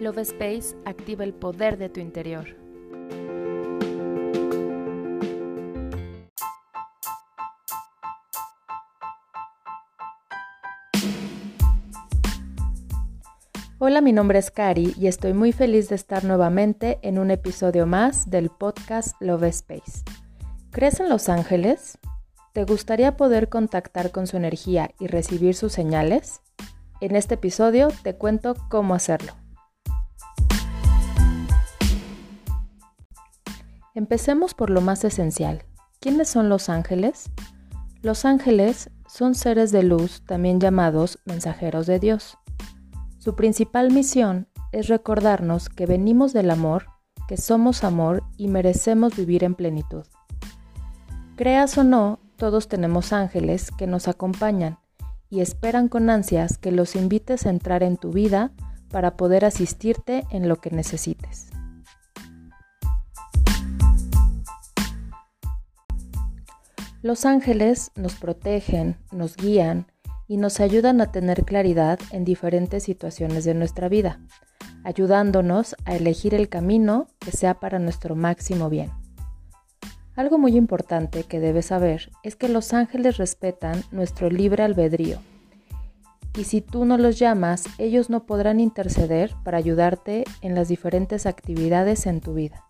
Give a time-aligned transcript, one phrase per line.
[0.00, 2.56] Love Space activa el poder de tu interior.
[13.78, 17.86] Hola, mi nombre es Cari y estoy muy feliz de estar nuevamente en un episodio
[17.86, 20.02] más del podcast Love Space.
[20.70, 21.98] ¿Crees en los ángeles?
[22.54, 26.40] ¿Te gustaría poder contactar con su energía y recibir sus señales?
[27.02, 29.39] En este episodio te cuento cómo hacerlo.
[33.94, 35.64] Empecemos por lo más esencial.
[35.98, 37.30] ¿Quiénes son los ángeles?
[38.02, 42.38] Los ángeles son seres de luz, también llamados mensajeros de Dios.
[43.18, 46.86] Su principal misión es recordarnos que venimos del amor,
[47.26, 50.04] que somos amor y merecemos vivir en plenitud.
[51.34, 54.78] Creas o no, todos tenemos ángeles que nos acompañan
[55.28, 58.52] y esperan con ansias que los invites a entrar en tu vida
[58.88, 61.50] para poder asistirte en lo que necesites.
[67.02, 69.86] Los ángeles nos protegen, nos guían,
[70.30, 74.20] y nos ayudan a tener claridad en diferentes situaciones de nuestra vida,
[74.84, 78.92] ayudándonos a elegir el camino que sea para nuestro máximo bien.
[80.14, 85.18] Algo muy importante que debes saber es que los ángeles respetan nuestro libre albedrío.
[86.38, 91.26] Y si tú no los llamas, ellos no podrán interceder para ayudarte en las diferentes
[91.26, 92.69] actividades en tu vida.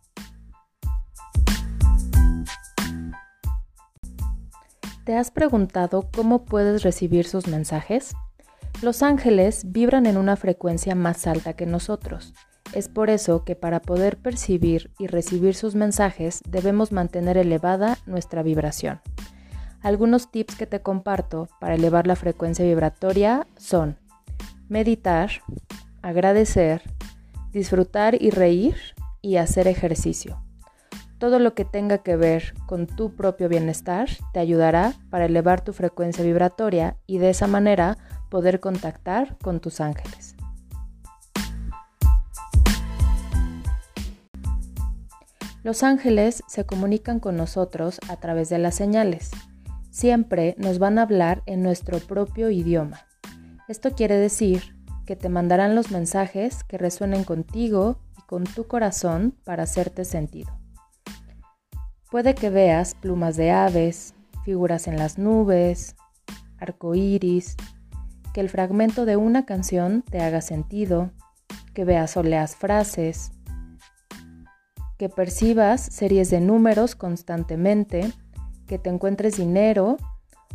[5.10, 8.14] ¿Te has preguntado cómo puedes recibir sus mensajes?
[8.80, 12.32] Los ángeles vibran en una frecuencia más alta que nosotros.
[12.74, 18.44] Es por eso que para poder percibir y recibir sus mensajes debemos mantener elevada nuestra
[18.44, 19.00] vibración.
[19.82, 23.98] Algunos tips que te comparto para elevar la frecuencia vibratoria son
[24.68, 25.42] meditar,
[26.02, 26.82] agradecer,
[27.50, 28.76] disfrutar y reír
[29.22, 30.40] y hacer ejercicio.
[31.20, 35.74] Todo lo que tenga que ver con tu propio bienestar te ayudará para elevar tu
[35.74, 37.98] frecuencia vibratoria y de esa manera
[38.30, 40.34] poder contactar con tus ángeles.
[45.62, 49.30] Los ángeles se comunican con nosotros a través de las señales.
[49.90, 52.98] Siempre nos van a hablar en nuestro propio idioma.
[53.68, 59.34] Esto quiere decir que te mandarán los mensajes que resuenen contigo y con tu corazón
[59.44, 60.59] para hacerte sentido.
[62.10, 65.94] Puede que veas plumas de aves, figuras en las nubes,
[66.58, 67.56] arcoíris,
[68.34, 71.12] que el fragmento de una canción te haga sentido,
[71.72, 73.30] que veas o leas frases,
[74.98, 78.12] que percibas series de números constantemente,
[78.66, 79.96] que te encuentres dinero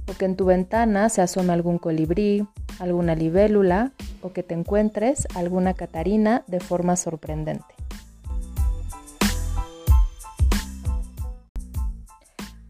[0.09, 2.45] o que en tu ventana se asome algún colibrí,
[2.79, 7.75] alguna libélula o que te encuentres alguna catarina de forma sorprendente.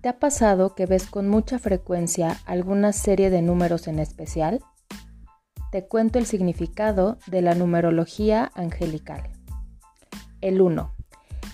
[0.06, 4.62] ¿Te ha pasado que ves con mucha frecuencia alguna serie de números en especial?
[5.72, 9.32] Te cuento el significado de la numerología angelical.
[10.42, 10.96] El 1.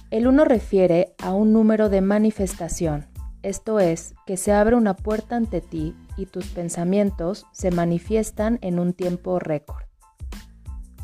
[0.09, 3.07] El 1 refiere a un número de manifestación,
[3.41, 8.79] esto es, que se abre una puerta ante ti y tus pensamientos se manifiestan en
[8.79, 9.85] un tiempo récord.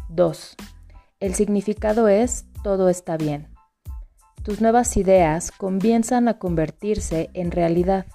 [0.10, 0.58] 2.
[1.22, 3.57] El significado es todo está bien
[4.48, 8.06] tus nuevas ideas comienzan a convertirse en realidad.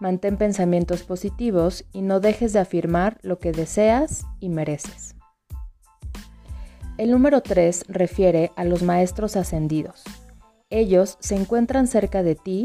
[0.00, 5.14] Mantén pensamientos positivos y no dejes de afirmar lo que deseas y mereces.
[6.96, 10.04] El número 3 refiere a los maestros ascendidos.
[10.70, 12.64] Ellos se encuentran cerca de ti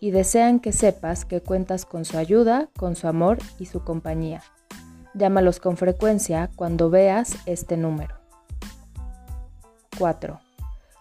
[0.00, 4.42] y desean que sepas que cuentas con su ayuda, con su amor y su compañía.
[5.14, 8.16] Llámalos con frecuencia cuando veas este número.
[10.00, 10.49] 4.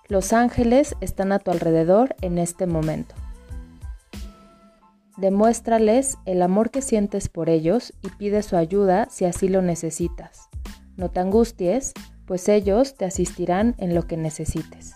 [0.09, 3.14] Los ángeles están a tu alrededor en este momento.
[5.18, 10.50] Demuéstrales el amor que sientes por ellos y pide su ayuda si así lo necesitas.
[10.97, 11.94] No te angusties,
[12.26, 14.96] pues ellos te asistirán en lo que necesites.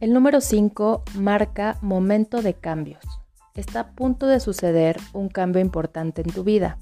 [0.00, 3.04] El número 5 marca momento de cambios.
[3.54, 6.78] Está a punto de suceder un cambio importante en tu vida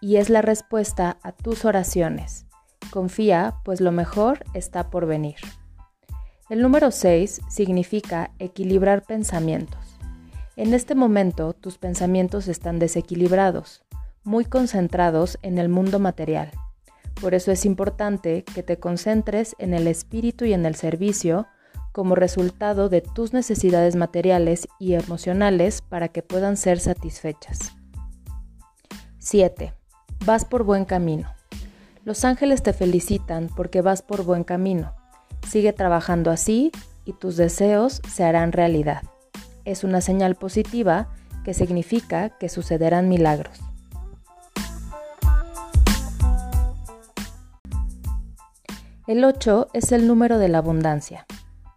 [0.00, 2.46] y es la respuesta a tus oraciones.
[2.90, 5.36] Confía, pues lo mejor está por venir.
[6.48, 9.98] El número 6 significa equilibrar pensamientos.
[10.54, 13.84] En este momento tus pensamientos están desequilibrados,
[14.22, 16.50] muy concentrados en el mundo material.
[17.20, 21.46] Por eso es importante que te concentres en el espíritu y en el servicio
[21.92, 27.74] como resultado de tus necesidades materiales y emocionales para que puedan ser satisfechas.
[29.18, 29.72] 7.
[30.24, 31.28] Vas por buen camino.
[32.04, 34.94] Los ángeles te felicitan porque vas por buen camino.
[35.48, 36.72] Sigue trabajando así
[37.04, 39.02] y tus deseos se harán realidad.
[39.64, 41.08] Es una señal positiva
[41.44, 43.60] que significa que sucederán milagros.
[49.06, 51.26] El 8 es el número de la abundancia.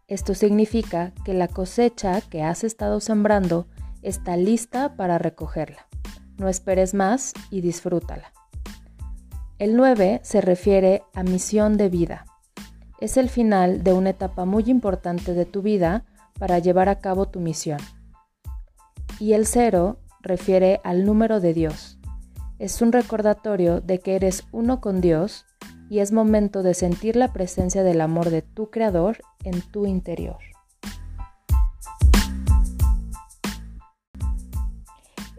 [0.07, 3.67] Esto significa que la cosecha que has estado sembrando
[4.01, 5.85] está lista para recogerla.
[6.39, 8.33] No esperes más y disfrútala.
[9.59, 12.25] El 9 se refiere a misión de vida.
[13.01, 16.05] Es el final de una etapa muy importante de tu vida
[16.39, 17.79] para llevar a cabo tu misión.
[19.19, 21.99] Y el 0 refiere al número de Dios.
[22.57, 25.45] Es un recordatorio de que eres uno con Dios
[25.89, 30.37] y es momento de sentir la presencia del amor de tu Creador en tu interior.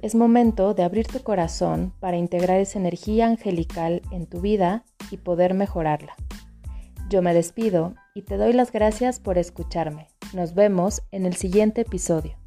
[0.03, 5.19] Es momento de abrir tu corazón para integrar esa energía angelical en tu vida y
[5.19, 6.17] poder mejorarla.
[7.11, 10.09] Yo me despido y te doy las gracias por escucharme.
[10.33, 12.40] Nos vemos en el siguiente episodio.